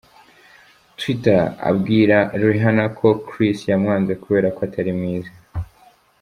tweeter 0.97 1.43
abwira 1.69 2.17
Rihanna 2.41 2.85
ko 2.97 3.07
Chris 3.27 3.57
yamwanze 3.71 4.11
kubera 4.23 4.47
ko 4.55 4.59
atari 4.67 4.91
mwiza. 4.99 5.31